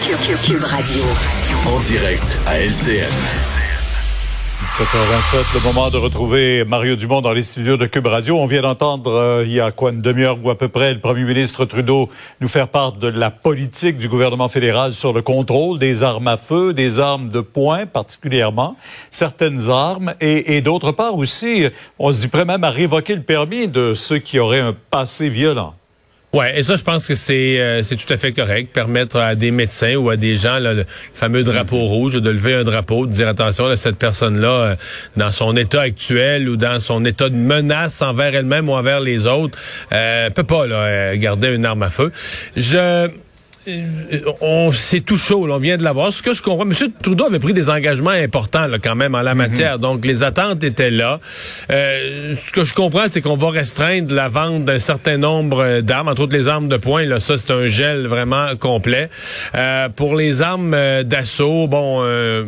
Cube 0.00 0.64
Radio. 0.64 1.02
En 1.66 1.80
direct 1.80 2.38
à 2.46 2.58
LCN. 2.60 3.12
7h27, 4.78 5.54
le 5.54 5.60
moment 5.64 5.90
de 5.90 5.96
retrouver 5.96 6.64
Mario 6.64 6.94
Dumont 6.94 7.20
dans 7.20 7.32
les 7.32 7.42
studios 7.42 7.76
de 7.76 7.86
Cube 7.86 8.06
Radio. 8.06 8.38
On 8.38 8.46
vient 8.46 8.62
d'entendre 8.62 9.10
euh, 9.12 9.44
il 9.44 9.52
y 9.52 9.60
a 9.60 9.72
quoi 9.72 9.90
une 9.90 10.00
demi-heure 10.00 10.38
ou 10.42 10.50
à 10.50 10.56
peu 10.56 10.68
près 10.68 10.94
le 10.94 11.00
premier 11.00 11.24
ministre 11.24 11.64
Trudeau 11.64 12.08
nous 12.40 12.48
faire 12.48 12.68
part 12.68 12.92
de 12.92 13.08
la 13.08 13.30
politique 13.30 13.98
du 13.98 14.08
gouvernement 14.08 14.48
fédéral 14.48 14.94
sur 14.94 15.12
le 15.12 15.20
contrôle 15.20 15.78
des 15.78 16.02
armes 16.04 16.28
à 16.28 16.36
feu, 16.36 16.72
des 16.72 17.00
armes 17.00 17.28
de 17.28 17.40
poing 17.40 17.86
particulièrement, 17.86 18.76
certaines 19.10 19.68
armes 19.68 20.14
et, 20.20 20.56
et 20.56 20.60
d'autre 20.60 20.92
part 20.92 21.16
aussi, 21.16 21.66
on 21.98 22.12
se 22.12 22.20
dit 22.20 22.28
prêt 22.28 22.44
même 22.44 22.64
à 22.64 22.70
révoquer 22.70 23.16
le 23.16 23.22
permis 23.22 23.66
de 23.66 23.94
ceux 23.94 24.18
qui 24.18 24.38
auraient 24.38 24.60
un 24.60 24.76
passé 24.90 25.28
violent. 25.28 25.74
Ouais, 26.34 26.58
et 26.58 26.62
ça, 26.62 26.76
je 26.76 26.84
pense 26.84 27.06
que 27.06 27.14
c'est 27.14 27.58
euh, 27.58 27.82
c'est 27.82 27.96
tout 27.96 28.12
à 28.12 28.18
fait 28.18 28.32
correct. 28.32 28.70
Permettre 28.74 29.16
à 29.16 29.34
des 29.34 29.50
médecins 29.50 29.94
ou 29.94 30.10
à 30.10 30.16
des 30.16 30.36
gens, 30.36 30.58
là, 30.58 30.74
le 30.74 30.84
fameux 31.14 31.42
drapeau 31.42 31.78
rouge, 31.78 32.20
de 32.20 32.30
lever 32.30 32.52
un 32.52 32.64
drapeau, 32.64 33.06
de 33.06 33.12
dire 33.12 33.28
attention, 33.28 33.66
là, 33.66 33.78
cette 33.78 33.96
personne-là, 33.96 34.48
euh, 34.48 34.76
dans 35.16 35.32
son 35.32 35.56
état 35.56 35.80
actuel 35.80 36.50
ou 36.50 36.56
dans 36.56 36.80
son 36.80 37.06
état 37.06 37.30
de 37.30 37.36
menace 37.36 38.02
envers 38.02 38.34
elle-même 38.34 38.68
ou 38.68 38.72
envers 38.72 39.00
les 39.00 39.26
autres, 39.26 39.58
euh, 39.92 40.28
peut 40.28 40.42
pas 40.42 40.66
là, 40.66 40.76
euh, 40.76 41.16
garder 41.16 41.48
une 41.48 41.64
arme 41.64 41.82
à 41.82 41.90
feu. 41.90 42.12
Je 42.56 43.08
on 44.40 44.72
c'est 44.72 45.00
tout 45.00 45.16
chaud, 45.16 45.48
on 45.50 45.58
vient 45.58 45.76
de 45.76 45.84
l'avoir. 45.84 46.12
Ce 46.12 46.22
que 46.22 46.34
je 46.34 46.42
comprends, 46.42 46.64
M. 46.64 46.74
Trudeau 47.02 47.26
avait 47.26 47.38
pris 47.38 47.52
des 47.52 47.70
engagements 47.70 48.10
importants 48.10 48.66
là, 48.66 48.78
quand 48.82 48.94
même 48.94 49.14
en 49.14 49.22
la 49.22 49.34
mhm. 49.34 49.38
matière, 49.38 49.78
donc 49.78 50.04
les 50.04 50.22
attentes 50.22 50.64
étaient 50.64 50.90
là. 50.90 51.20
Euh, 51.70 52.34
ce 52.34 52.50
que 52.50 52.64
je 52.64 52.74
comprends, 52.74 53.06
c'est 53.08 53.20
qu'on 53.20 53.36
va 53.36 53.50
restreindre 53.50 54.14
la 54.14 54.28
vente 54.28 54.64
d'un 54.64 54.78
certain 54.78 55.16
nombre 55.16 55.62
euh, 55.62 55.80
d'armes, 55.82 56.08
entre 56.08 56.22
autres 56.22 56.36
les 56.36 56.48
armes 56.48 56.68
de 56.68 56.76
poing. 56.76 57.04
Là, 57.04 57.20
ça 57.20 57.38
c'est 57.38 57.50
un 57.50 57.66
gel 57.66 58.06
vraiment 58.06 58.56
complet. 58.56 59.08
Euh, 59.54 59.88
pour 59.88 60.16
les 60.16 60.42
armes 60.42 60.76
d'assaut, 61.04 61.66
bon, 61.68 61.98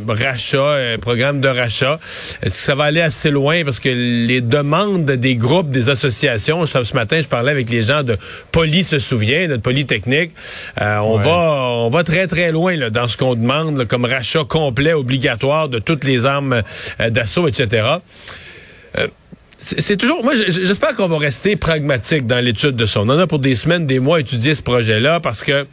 rachat, 0.09 0.97
programme 1.01 1.41
de 1.41 1.49
rachat, 1.49 1.99
est-ce 2.43 2.57
que 2.57 2.63
ça 2.63 2.75
va 2.75 2.85
aller 2.85 3.01
assez 3.01 3.31
loin? 3.31 3.65
Parce 3.65 3.81
que 3.81 3.89
les 3.89 4.41
demandes 4.41 5.05
des 5.05 5.37
groupes, 5.37 5.71
des 5.71 5.91
associations, 5.91 6.67
ce 6.67 6.95
matin 6.95 7.21
je 7.21 7.29
parlais 7.29 7.51
avec 7.51 7.71
les 7.71 7.83
gens 7.83 8.03
de 8.03 8.17
Poly 8.53 8.85
se 8.85 8.99
souvient, 8.99 9.49
de 9.49 9.57
Polytechnique. 9.57 10.33
On 10.81 11.10
va 11.19 11.71
on 11.87 11.91
va 11.91 12.05
très 12.05 12.27
très 12.27 12.53
loin 12.53 12.77
là, 12.77 12.91
dans 12.91 13.09
ce 13.09 13.17
qu'on 13.17 13.35
demande 13.35 13.87
comme 13.87 14.05
rachat 14.05 14.45
complet 14.45 14.93
obligatoire 14.93 15.69
de 15.69 15.79
toutes 15.79 16.05
les 16.05 16.27
armes 16.27 16.63
euh, 17.01 17.11
d'assaut, 17.11 17.49
etc. 17.49 17.85
Euh, 18.99 19.07
c'est 19.63 19.99
toujours, 19.99 20.25
moi, 20.25 20.33
j'espère 20.35 20.97
qu'on 20.97 21.07
va 21.07 21.19
rester 21.19 21.55
pragmatique 21.55 22.27
dans 22.27 22.43
l'étude 22.43 22.77
de 22.77 22.87
ça. 22.87 23.01
On 23.01 23.09
en 23.11 23.19
a 23.19 23.27
pour 23.27 23.41
des 23.41 23.55
semaines, 23.55 23.87
des 23.87 23.99
mois 23.99 24.19
étudier 24.19 24.55
ce 24.55 24.63
projet-là 24.63 25.21
parce 25.21 25.45
que 25.45 25.67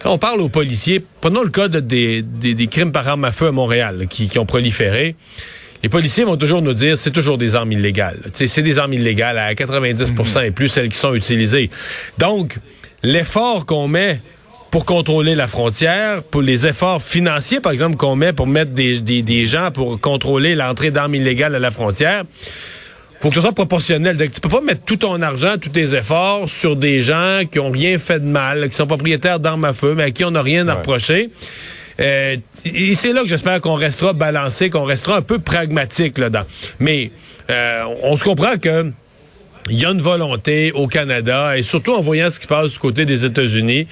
quand 0.00 0.12
on 0.12 0.18
parle 0.18 0.40
aux 0.40 0.48
policiers, 0.48 1.04
prenons 1.20 1.42
le 1.42 1.50
cas 1.50 1.68
de, 1.68 1.80
des, 1.80 2.22
des, 2.22 2.66
crimes 2.68 2.90
par 2.90 3.06
arme 3.06 3.24
à 3.26 3.32
feu 3.32 3.48
à 3.48 3.52
Montréal 3.52 4.06
qui, 4.08 4.28
qui 4.28 4.38
ont 4.38 4.46
proliféré. 4.46 5.14
Les 5.82 5.90
policiers 5.90 6.24
vont 6.24 6.38
toujours 6.38 6.62
nous 6.62 6.72
dire 6.72 6.96
c'est 6.96 7.10
toujours 7.10 7.36
des 7.36 7.54
armes 7.54 7.72
illégales. 7.72 8.18
C'est 8.32 8.62
des 8.62 8.78
armes 8.78 8.94
illégales 8.94 9.36
à 9.36 9.52
90% 9.52 10.46
et 10.46 10.50
plus 10.50 10.68
celles 10.68 10.88
qui 10.88 10.96
sont 10.96 11.14
utilisées. 11.14 11.68
Donc, 12.16 12.56
l'effort 13.02 13.66
qu'on 13.66 13.88
met 13.88 14.20
pour 14.74 14.84
contrôler 14.84 15.36
la 15.36 15.46
frontière, 15.46 16.24
pour 16.24 16.42
les 16.42 16.66
efforts 16.66 17.00
financiers, 17.00 17.60
par 17.60 17.70
exemple, 17.70 17.94
qu'on 17.94 18.16
met 18.16 18.32
pour 18.32 18.48
mettre 18.48 18.72
des, 18.72 18.98
des, 18.98 19.22
des 19.22 19.46
gens 19.46 19.70
pour 19.70 20.00
contrôler 20.00 20.56
l'entrée 20.56 20.90
d'armes 20.90 21.14
illégales 21.14 21.54
à 21.54 21.60
la 21.60 21.70
frontière, 21.70 22.24
faut 23.20 23.28
que 23.28 23.36
ce 23.36 23.40
soit 23.40 23.52
proportionnel. 23.52 24.16
Tu 24.18 24.40
peux 24.40 24.48
pas 24.48 24.60
mettre 24.60 24.84
tout 24.84 24.96
ton 24.96 25.22
argent, 25.22 25.58
tous 25.60 25.68
tes 25.68 25.94
efforts 25.94 26.48
sur 26.48 26.74
des 26.74 27.02
gens 27.02 27.42
qui 27.48 27.60
ont 27.60 27.70
rien 27.70 28.00
fait 28.00 28.18
de 28.18 28.26
mal, 28.26 28.68
qui 28.68 28.74
sont 28.74 28.88
propriétaires 28.88 29.38
d'armes 29.38 29.64
à 29.64 29.74
feu, 29.74 29.94
mais 29.94 30.02
à 30.02 30.10
qui 30.10 30.24
on 30.24 30.32
n'a 30.32 30.42
rien 30.42 30.66
à 30.66 30.74
reprocher. 30.74 31.30
Euh, 32.00 32.36
et 32.64 32.96
c'est 32.96 33.12
là 33.12 33.22
que 33.22 33.28
j'espère 33.28 33.60
qu'on 33.60 33.76
restera 33.76 34.12
balancé, 34.12 34.70
qu'on 34.70 34.82
restera 34.82 35.18
un 35.18 35.22
peu 35.22 35.38
pragmatique 35.38 36.18
là-dedans. 36.18 36.46
Mais 36.80 37.12
euh, 37.48 37.84
on 38.02 38.16
se 38.16 38.24
comprend 38.24 38.56
que 38.60 38.90
il 39.70 39.80
y 39.80 39.86
a 39.86 39.90
une 39.90 40.00
volonté 40.02 40.72
au 40.72 40.86
Canada, 40.86 41.56
et 41.56 41.62
surtout 41.62 41.94
en 41.94 42.02
voyant 42.02 42.28
ce 42.28 42.38
qui 42.38 42.42
se 42.42 42.48
passe 42.48 42.72
du 42.72 42.78
côté 42.78 43.06
des 43.06 43.24
États-Unis, 43.24 43.86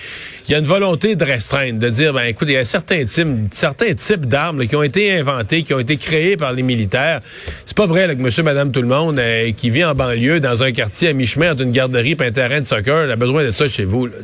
il 0.46 0.52
y 0.52 0.54
a 0.54 0.58
une 0.58 0.66
volonté 0.66 1.16
de 1.16 1.24
restreindre, 1.24 1.78
de 1.78 1.88
dire, 1.88 2.12
ben 2.12 2.24
écoute, 2.24 2.48
il 2.48 2.54
y 2.54 2.56
a 2.58 2.64
certains 2.64 3.04
types, 3.04 4.26
d'armes 4.26 4.66
qui 4.66 4.76
ont 4.76 4.82
été 4.82 5.18
inventés, 5.18 5.62
qui 5.62 5.72
ont 5.72 5.78
été 5.78 5.96
créés 5.96 6.36
par 6.36 6.52
les 6.52 6.62
militaires. 6.62 7.20
C'est 7.64 7.76
pas 7.76 7.86
vrai 7.86 8.06
là, 8.06 8.14
que 8.14 8.20
monsieur, 8.20 8.42
madame, 8.42 8.70
tout 8.70 8.82
le 8.82 8.88
monde 8.88 9.18
euh, 9.18 9.52
qui 9.52 9.70
vit 9.70 9.84
en 9.84 9.94
banlieue, 9.94 10.40
dans 10.40 10.62
un 10.62 10.72
quartier 10.72 11.08
à 11.08 11.12
mi-chemin 11.14 11.52
entre 11.52 11.62
une 11.62 11.72
garderie 11.72 12.16
et 12.20 12.24
un 12.24 12.32
terrain 12.32 12.60
de 12.60 12.66
soccer, 12.66 13.10
a 13.10 13.16
besoin 13.16 13.44
de 13.44 13.52
ça 13.52 13.66
chez 13.66 13.84
vous. 13.84 14.06
Là, 14.06 14.14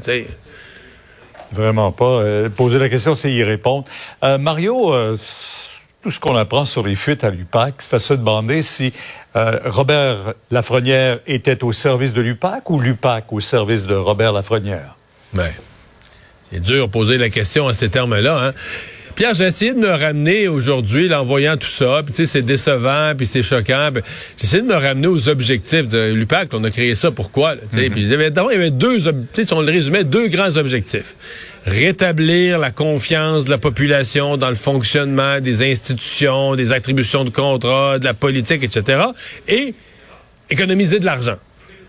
Vraiment 1.51 1.93
pas. 1.93 2.05
Euh, 2.05 2.51
poser 2.51 2.79
la 2.79 2.91
question, 2.91 3.17
c'est 3.17 3.33
y 3.33 3.43
répondre. 3.43 3.87
Euh, 4.23 4.37
Mario 4.37 4.93
tout 6.03 6.11
ce 6.11 6.21
qu'on 6.21 6.37
apprend 6.37 6.65
sur 6.65 6.87
les 6.87 6.95
fuites 6.95 7.25
à 7.25 7.31
l'UPAC, 7.31 7.75
c'est 7.79 7.97
à 7.97 7.99
se 7.99 8.15
demander 8.15 8.63
si 8.63 8.93
euh, 9.37 9.59
Robert 9.65 10.35
Lafrenière 10.51 11.19
était 11.27 11.65
au 11.65 11.73
service 11.73 12.13
de 12.13 12.21
l'UPAC 12.21 12.71
ou 12.71 12.79
l'UPAC 12.79 13.33
au 13.33 13.41
service 13.41 13.85
de 13.85 13.95
Robert 13.95 14.33
Lafrenière. 14.33 14.97
Ben, 15.33 15.51
c'est 16.51 16.61
dur 16.61 16.87
de 16.87 16.93
poser 16.93 17.19
la 17.19 17.31
question 17.31 17.69
à 17.69 17.75
ces 17.75 17.91
termes-là. 17.91 18.49
Hein? 18.49 18.53
Pierre, 19.19 19.34
j'ai 19.34 19.47
essayé 19.47 19.75
de 19.75 19.81
me 19.81 19.89
ramener 19.89 20.47
aujourd'hui, 20.47 21.12
en 21.12 21.25
voyant 21.25 21.56
tout 21.56 21.67
ça, 21.67 22.03
puis 22.05 22.15
tu 22.15 22.25
sais, 22.25 22.27
c'est 22.27 22.43
décevant, 22.43 23.15
puis 23.19 23.27
c'est 23.27 23.43
choquant. 23.43 23.91
J'ai 24.37 24.45
essayé 24.45 24.62
de 24.62 24.69
me 24.69 24.77
ramener 24.77 25.09
aux 25.09 25.29
objectifs 25.29 25.89
de 25.89 26.12
l'UPAC. 26.12 26.51
On 26.53 26.62
a 26.62 26.71
créé 26.71 26.95
ça 26.95 27.11
pourquoi? 27.11 27.56
Là, 27.56 27.62
mm 27.62 27.91
Puis 27.91 28.03
il 28.03 28.09
y 28.09 28.15
avait 28.15 28.31
deux, 28.71 28.99
tu 29.34 29.45
sais, 29.45 29.53
on 29.53 29.61
le 29.61 29.73
résumait, 29.73 30.05
deux 30.05 30.29
grands 30.29 30.56
objectifs 30.56 31.17
rétablir 31.67 32.61
la 32.61 32.71
confiance 32.71 33.45
de 33.45 33.51
la 33.51 33.59
population 33.59 34.37
dans 34.37 34.51
le 34.51 34.55
fonctionnement 34.55 35.41
des 35.41 35.69
institutions, 35.69 36.55
des 36.55 36.73
attributions 36.73 37.25
de 37.25 37.31
contrats, 37.31 37.99
de 37.99 38.05
la 38.05 38.15
politique, 38.15 38.62
etc. 38.62 39.00
Et 39.49 39.75
économiser 40.49 41.00
de 41.00 41.05
l'argent. 41.05 41.37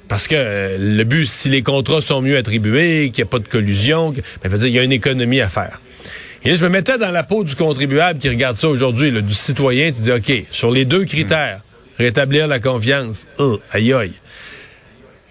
Parce 0.08 0.28
que 0.28 0.34
euh, 0.36 0.78
le 0.80 1.04
but, 1.04 1.28
si 1.28 1.50
les 1.50 1.62
contrats 1.62 2.02
sont 2.02 2.22
mieux 2.22 2.38
attribués, 2.38 3.12
qu'il 3.14 3.24
n'y 3.24 3.28
a 3.28 3.32
pas 3.32 3.38
de 3.38 3.48
collusion, 3.48 4.16
ben, 4.44 4.58
dire, 4.58 4.68
il 4.68 4.74
y 4.74 4.80
a 4.80 4.84
une 4.84 4.92
économie 4.92 5.42
à 5.42 5.48
faire. 5.48 5.80
Et 6.46 6.56
je 6.56 6.64
me 6.64 6.70
mettais 6.70 6.98
dans 6.98 7.12
la 7.12 7.24
peau 7.24 7.44
du 7.44 7.56
contribuable 7.56 8.20
qui 8.20 8.30
regarde 8.30 8.56
ça 8.56 8.70
aujourd'hui, 8.70 9.12
du 9.12 9.34
citoyen, 9.34 9.92
tu 9.92 10.02
dis, 10.04 10.12
OK, 10.12 10.46
sur 10.52 10.72
les 10.72 10.86
deux 10.86 11.04
critères, 11.04 11.62
rétablir 11.98 12.48
la 12.48 12.60
confiance, 12.60 13.28
oh, 13.40 13.60
aïe 13.74 13.92
aïe. 13.94 14.14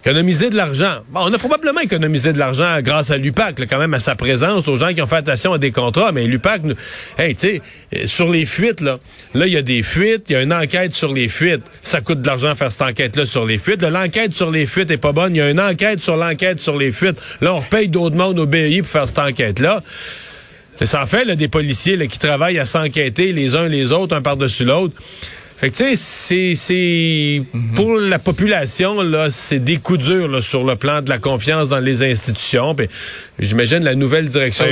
Économiser 0.05 0.49
de 0.49 0.57
l'argent. 0.57 1.01
Bon, 1.11 1.21
on 1.25 1.33
a 1.33 1.39
probablement 1.39 1.81
économisé 1.81 2.33
de 2.33 2.39
l'argent 2.39 2.81
grâce 2.83 3.11
à 3.11 3.17
l'UPAC, 3.17 3.61
quand 3.69 3.79
même 3.79 3.95
à 3.95 4.01
sa 4.01 4.15
présence, 4.15 4.69
aux 4.69 4.77
gens 4.77 4.95
qui 4.95 5.03
ont 5.03 5.07
fait 5.07 5.17
attention 5.17 5.53
à 5.53 5.59
des 5.59 5.73
contrats. 5.73 6.13
Mais 6.13 6.25
l'UPAC, 6.27 6.63
hey, 7.19 7.35
tu 7.35 7.41
sais, 7.41 7.63
euh, 7.97 8.07
sur 8.07 8.31
les 8.31 8.47
fuites, 8.47 8.81
là, 8.81 8.99
là, 9.35 9.47
il 9.47 9.53
y 9.53 9.57
a 9.57 9.63
des 9.63 9.83
fuites, 9.83 10.27
il 10.29 10.35
y 10.35 10.37
a 10.37 10.43
une 10.43 10.53
enquête 10.53 10.95
sur 10.95 11.13
les 11.13 11.29
fuites. 11.29 11.65
Ça 11.83 12.01
coûte 12.01 12.21
de 12.21 12.27
l'argent 12.27 12.55
faire 12.55 12.71
cette 12.71 12.83
enquête-là 12.83 13.27
sur 13.27 13.45
les 13.45 13.59
fuites. 13.59 13.83
L'enquête 13.83 14.35
sur 14.35 14.51
les 14.51 14.67
fuites 14.67 14.91
est 14.91 14.99
pas 14.99 15.13
bonne. 15.13 15.35
Il 15.35 15.39
y 15.39 15.43
a 15.43 15.51
une 15.51 15.61
enquête 15.61 16.01
sur 16.01 16.17
l'enquête 16.17 16.61
sur 16.61 16.79
les 16.79 16.93
fuites. 16.93 17.21
Là, 17.41 17.55
on 17.55 17.59
repaye 17.59 17.89
d'autres 17.89 18.17
monde 18.17 18.39
au 18.39 18.47
BI 18.47 18.81
pour 18.83 18.91
faire 18.91 19.09
cette 19.09 19.19
enquête-là. 19.19 19.83
Ça 20.87 21.03
en 21.03 21.07
fait 21.07 21.25
là, 21.25 21.35
des 21.35 21.49
policiers 21.49 21.97
là, 21.97 22.07
qui 22.07 22.19
travaillent 22.19 22.59
à 22.59 22.67
s'enquêter 22.67 23.33
les 23.33 23.57
uns 23.57 23.69
les 23.69 23.93
autres, 23.93 24.17
un 24.17 24.23
par-dessus 24.23 24.65
l'autre. 24.65 24.95
Fait 25.57 25.71
que 25.71 25.77
tu 25.77 25.97
sais, 25.97 26.55
c'est 26.55 27.43
mhm. 27.53 27.75
pour 27.75 27.97
la 27.97 28.21
population 28.21 29.03
là, 29.03 29.29
c'est 29.29 29.59
des 29.59 29.79
coups 29.79 29.99
durs 29.99 30.29
là, 30.29 30.41
sur 30.41 30.63
le 30.63 30.77
plan 30.77 31.03
de 31.03 31.09
la 31.09 31.19
confiance 31.19 31.69
dans 31.69 31.81
les 31.81 32.05
institutions. 32.05 32.77
j'imagine 33.41 33.83
la 33.83 33.97
nouvelle 33.97 34.29
direction. 34.29 34.67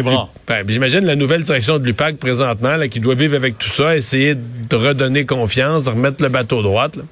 Ben, 0.47 0.65
j'imagine 0.69 1.05
la 1.05 1.17
nouvelle 1.17 1.43
direction 1.43 1.81
de 1.81 1.85
l'UPAC 1.85 2.19
présentement 2.19 2.77
là, 2.77 2.87
qui 2.87 3.01
doit 3.01 3.17
vivre 3.17 3.35
avec 3.35 3.59
tout 3.59 3.69
ça, 3.69 3.97
essayer 3.97 4.37
de 4.37 4.77
redonner 4.77 5.27
confiance, 5.27 5.85
de 5.85 5.91
remettre 5.91 6.23
le 6.23 6.29
bateau 6.29 6.63
droite. 6.63 6.95
Là. 6.95 7.03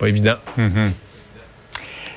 Pas 0.00 0.08
évident. 0.08 0.36
Mhm. 0.56 0.92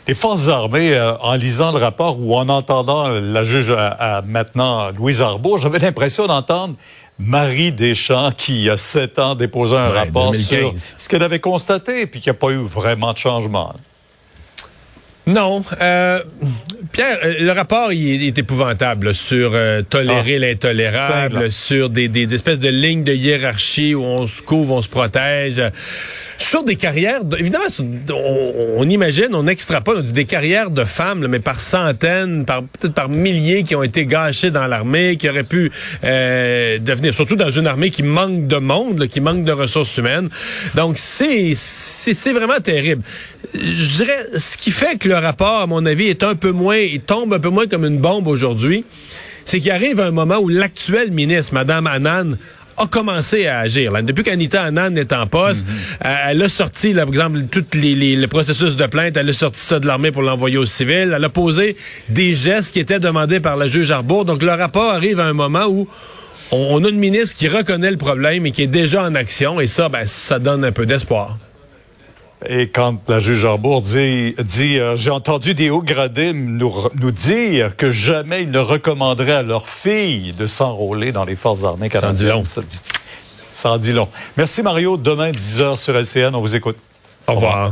Les 0.08 0.16
forces 0.16 0.50
armées, 0.50 0.94
euh, 0.94 1.16
en 1.20 1.36
lisant 1.36 1.72
le 1.72 1.78
rapport 1.78 2.20
ou 2.20 2.36
en 2.36 2.50
entendant 2.50 3.08
la 3.08 3.44
juge 3.44 3.72
à, 3.72 4.22
maintenant 4.26 4.92
Louise 4.92 5.22
Arbour, 5.22 5.60
j'avais 5.60 5.80
l'impression 5.80 6.28
d'entendre 6.28 6.76
Marie 7.20 7.72
Deschamps 7.72 8.32
qui, 8.32 8.54
il 8.54 8.64
y 8.64 8.70
a 8.70 8.76
sept 8.76 9.18
ans, 9.18 9.36
déposait 9.36 9.78
un 9.78 9.90
rapport 9.90 10.36
sur 10.36 10.74
ce 10.78 11.08
qu'elle 11.08 11.24
avait 11.24 11.40
constaté, 11.40 12.06
puis 12.06 12.20
qu'il 12.20 12.32
n'y 12.32 12.38
a 12.38 12.40
pas 12.40 12.52
eu 12.52 12.64
vraiment 12.64 13.14
de 13.14 13.18
changement. 13.18 13.74
Non. 15.26 15.64
Euh, 15.80 16.22
Pierre, 16.92 17.18
euh, 17.24 17.36
le 17.40 17.52
rapport 17.52 17.94
il 17.94 18.24
est 18.24 18.38
épouvantable 18.38 19.16
sur 19.16 19.52
euh, 19.54 19.82
tolérer 19.82 20.36
ah, 20.36 20.40
l'intolérable, 20.40 21.52
sur 21.52 21.90
des, 21.90 22.10
des, 22.10 22.34
espèces 22.36 22.60
de 22.60 22.68
lignes 22.68 23.06
de 23.06 23.14
hiérarchie 23.14 23.96
où 23.96 24.04
on 24.04 24.28
se 24.28 24.42
couvre, 24.42 24.74
on 24.74 24.82
se 24.82 24.90
protège 24.90 25.62
sur 26.44 26.64
des 26.64 26.76
carrières, 26.76 27.22
évidemment, 27.40 27.66
on, 28.78 28.90
imagine, 28.90 29.30
on 29.34 29.48
extrapole, 29.48 29.98
on 29.98 30.02
dit 30.02 30.12
des 30.12 30.26
carrières 30.26 30.70
de 30.70 30.84
femmes, 30.84 31.26
mais 31.28 31.40
par 31.40 31.60
centaines, 31.60 32.46
par 32.46 32.64
peut-être 32.64 32.94
par 32.94 33.10
milliers 33.10 33.64
qui 33.64 33.76
ont 33.76 33.84
été 33.84 34.06
gâchées 34.06 34.52
dans 34.52 34.68
l'armée, 34.68 35.18
qui 35.18 35.30
auraient 35.30 35.44
pu 35.44 35.72
euh, 36.04 36.80
devenir, 36.80 37.14
surtout 37.14 37.36
dans 37.36 37.50
une 37.50 37.68
armée 37.68 37.90
qui 37.90 38.04
manque 38.04 38.48
de 38.48 38.58
monde, 38.58 39.08
qui 39.08 39.22
manque 39.22 39.44
de 39.44 39.52
ressources 39.52 39.98
humaines. 39.98 40.30
Donc 40.76 40.98
c'est 40.98 41.54
c'est 41.56 42.34
vraiment 42.34 42.60
terrible. 42.60 43.02
Je 43.54 43.90
dirais, 43.96 44.26
ce 44.38 44.58
qui 44.58 44.72
fait 44.72 44.98
que 44.98 45.08
le 45.08 45.16
rapport, 45.16 45.62
à 45.62 45.68
mon 45.68 45.86
avis, 45.86 46.08
est 46.08 46.24
un 46.24 46.36
peu 46.36 46.52
moins, 46.52 46.80
tombe 47.06 47.34
un 47.34 47.40
peu 47.40 47.50
moins 47.50 47.68
comme 47.68 47.86
une 47.86 47.98
bombe 47.98 48.28
aujourd'hui 48.28 48.86
c'est 49.46 49.60
qu'il 49.60 49.72
arrive 49.72 50.00
un 50.00 50.12
moment 50.12 50.38
où 50.38 50.48
l'actuel 50.48 51.12
ministre, 51.12 51.54
Mme 51.54 51.88
Annan, 51.88 52.38
a 52.78 52.88
commencé 52.88 53.48
à 53.48 53.60
agir. 53.60 53.92
Depuis 54.04 54.24
qu'Anita 54.24 54.64
Annan 54.64 54.96
est 54.96 55.14
en 55.14 55.28
poste, 55.28 55.66
mhm. 55.66 55.74
euh, 56.06 56.16
elle 56.30 56.42
a 56.42 56.50
sorti, 56.50 56.94
par 56.94 57.08
exemple, 57.08 57.44
tout 57.52 57.66
les, 57.74 58.16
le 58.16 58.28
processus 58.28 58.76
de 58.76 58.86
plainte, 58.88 59.18
elle 59.18 59.30
a 59.30 59.34
sorti 59.34 59.60
ça 59.60 59.80
de 59.80 59.88
l'armée 59.88 60.12
pour 60.12 60.22
l'envoyer 60.22 60.58
au 60.58 60.66
civil. 60.66 61.14
Elle 61.16 61.24
a 61.24 61.30
posé 61.30 61.76
des 62.10 62.34
gestes 62.34 62.74
qui 62.74 62.80
étaient 62.80 63.00
demandés 63.00 63.40
par 63.40 63.58
la 63.58 63.68
juge 63.68 63.92
Arbour. 63.92 64.26
Donc, 64.26 64.42
le 64.42 64.52
rapport 64.52 64.92
arrive 64.92 65.20
à 65.20 65.26
un 65.26 65.34
moment 65.34 65.66
où 65.68 65.88
on, 66.52 66.84
a 66.84 66.90
une 66.90 67.00
ministre 67.00 67.36
qui 67.36 67.48
reconnaît 67.48 67.92
le 67.92 67.98
problème 67.98 68.46
et 68.46 68.52
qui 68.52 68.64
est 68.64 68.68
déjà 68.68 69.04
en 69.04 69.16
action. 69.16 69.60
Et 69.60 69.68
ça, 69.68 69.90
ben, 69.90 70.06
ça 70.06 70.40
donne 70.40 70.64
un 70.66 70.72
peu 70.72 70.86
d'espoir. 70.86 71.38
Et 72.48 72.70
quand 72.70 72.98
la 73.08 73.20
juge 73.20 73.46
Arbour 73.46 73.82
dit, 73.82 74.36
dit 74.40 74.80
euh, 74.80 74.96
j'ai 74.96 75.10
entendu 75.10 75.54
des 75.54 75.70
hauts 75.70 75.82
gradés 75.82 76.34
nous, 76.34 76.74
nous 77.00 77.12
dire 77.12 77.76
que 77.76 77.92
jamais 77.92 78.44
ils 78.44 78.52
ne 78.52 78.60
recommanderaient 78.60 79.34
à 79.34 79.42
leur 79.44 79.68
fille 79.68 80.34
de 80.34 80.48
s'enrôler 80.48 81.12
dans 81.12 81.26
les 81.26 81.36
forces 81.36 81.64
armées 81.64 81.90
canadiennes. 81.90 82.44
Ça 82.46 82.62
dit 82.62 82.66
long. 82.66 82.84
Ça 83.52 83.78
dit, 83.78 83.94
long. 83.94 84.10
Merci 84.36 84.64
Mario. 84.64 84.98
Demain, 84.98 85.32
10h 85.32 85.78
sur 85.78 85.96
LCN. 85.96 86.34
On 86.34 86.42
vous 86.42 86.56
écoute. 86.56 86.78
Au 87.28 87.34
revoir. 87.34 87.72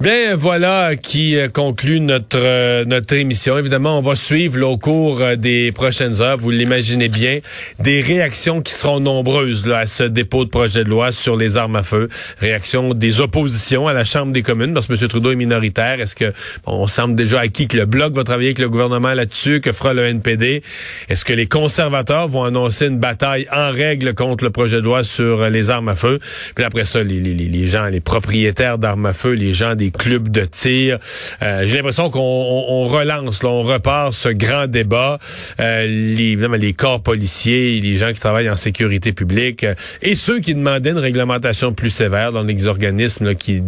Bien, 0.00 0.34
voilà 0.34 0.96
qui 0.96 1.36
euh, 1.36 1.48
conclut 1.48 2.00
notre 2.00 2.36
euh, 2.36 2.84
notre 2.84 3.14
émission. 3.14 3.56
Évidemment, 3.56 3.96
on 3.96 4.02
va 4.02 4.16
suivre 4.16 4.60
au 4.66 4.76
cours 4.76 5.22
euh, 5.22 5.36
des 5.36 5.70
prochaines 5.70 6.20
heures, 6.20 6.36
vous 6.36 6.50
l'imaginez 6.50 7.08
bien, 7.08 7.38
des 7.78 8.00
réactions 8.00 8.60
qui 8.60 8.74
seront 8.74 8.98
nombreuses 8.98 9.68
là, 9.68 9.78
à 9.78 9.86
ce 9.86 10.02
dépôt 10.02 10.44
de 10.44 10.50
projet 10.50 10.82
de 10.82 10.88
loi 10.90 11.12
sur 11.12 11.36
les 11.36 11.56
armes 11.56 11.76
à 11.76 11.84
feu. 11.84 12.08
Réactions 12.40 12.92
des 12.92 13.20
oppositions 13.20 13.86
à 13.86 13.92
la 13.92 14.02
Chambre 14.04 14.32
des 14.32 14.42
communes, 14.42 14.74
parce 14.74 14.88
que 14.88 14.94
M. 14.94 15.08
Trudeau 15.08 15.30
est 15.30 15.36
minoritaire. 15.36 16.00
Est-ce 16.00 16.16
que 16.16 16.32
on 16.66 16.88
semble 16.88 17.14
déjà 17.14 17.38
acquis 17.38 17.68
que 17.68 17.76
le 17.76 17.86
Bloc 17.86 18.14
va 18.14 18.24
travailler 18.24 18.48
avec 18.48 18.58
le 18.58 18.68
gouvernement 18.68 19.14
là-dessus, 19.14 19.60
que 19.60 19.70
fera 19.70 19.94
le 19.94 20.04
NPD? 20.06 20.64
Est-ce 21.08 21.24
que 21.24 21.32
les 21.32 21.46
conservateurs 21.46 22.26
vont 22.26 22.42
annoncer 22.42 22.86
une 22.88 22.98
bataille 22.98 23.46
en 23.52 23.70
règle 23.70 24.14
contre 24.14 24.42
le 24.42 24.50
projet 24.50 24.78
de 24.78 24.86
loi 24.86 25.04
sur 25.04 25.48
les 25.48 25.70
armes 25.70 25.88
à 25.88 25.94
feu? 25.94 26.18
Puis 26.56 26.64
après 26.64 26.84
ça, 26.84 27.04
les, 27.04 27.20
les, 27.20 27.34
les 27.34 27.66
gens, 27.68 27.86
les 27.86 28.00
propriétaires 28.00 28.78
d'armes 28.78 29.06
à 29.06 29.12
feu, 29.12 29.34
les 29.34 29.54
gens 29.54 29.76
des 29.76 29.83
clubs 29.90 30.28
de 30.28 30.44
tir. 30.44 30.98
Euh, 31.42 31.64
J'ai 31.66 31.76
l'impression 31.76 32.10
qu'on 32.10 32.20
on, 32.20 32.84
relance, 32.84 33.42
là, 33.42 33.48
on 33.50 33.62
repart 33.62 34.12
ce 34.12 34.28
grand 34.28 34.66
débat. 34.66 35.18
Euh, 35.60 35.86
les, 35.86 36.36
les 36.36 36.72
corps 36.72 37.02
policiers, 37.02 37.80
les 37.80 37.96
gens 37.96 38.12
qui 38.12 38.20
travaillent 38.20 38.50
en 38.50 38.56
sécurité 38.56 39.12
publique 39.12 39.64
euh, 39.64 39.74
et 40.02 40.14
ceux 40.14 40.40
qui 40.40 40.54
demandaient 40.54 40.90
une 40.90 40.98
réglementation 40.98 41.72
plus 41.72 41.90
sévère 41.90 42.32
dans 42.32 42.42
les 42.42 42.66
organismes 42.66 43.26
là, 43.26 43.34
qui, 43.34 43.62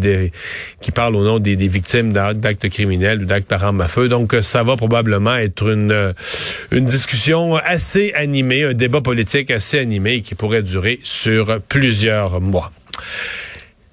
qui 0.81 0.91
parlent 0.93 1.17
au 1.17 1.25
nom 1.25 1.39
des, 1.39 1.57
des 1.57 1.69
victimes 1.69 2.13
d'actes 2.13 2.69
criminels 2.69 3.23
ou 3.23 3.25
d'actes 3.27 3.49
par 3.49 3.65
arme 3.65 3.81
à 3.81 3.89
feu. 3.89 4.09
Donc, 4.09 4.35
ça 4.41 4.62
va 4.62 4.77
probablement 4.77 5.37
être 5.37 5.69
une, 5.69 5.93
euh, 5.93 6.12
une 6.71 6.85
discussion 6.85 7.57
assez 7.57 8.12
animée, 8.15 8.65
un 8.65 8.75
débat 8.75 9.01
politique 9.01 9.51
assez 9.51 9.79
animé 9.79 10.23
qui 10.23 10.35
pourrait 10.35 10.62
durer 10.62 11.01
sur 11.03 11.61
plusieurs 11.69 12.41
mois. 12.41 12.73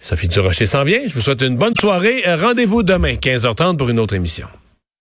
Sophie 0.04 0.28
Durocher 0.28 0.66
s'en 0.66 0.84
vient. 0.84 1.00
Je 1.08 1.14
vous 1.14 1.22
souhaite 1.22 1.42
une 1.42 1.56
bonne 1.56 1.76
soirée. 1.78 2.24
Rendez-vous 2.28 2.84
demain, 2.84 3.14
15h30 3.14 3.78
pour 3.78 3.90
une 3.90 4.00
autre 4.00 4.14
émission. 4.14 4.48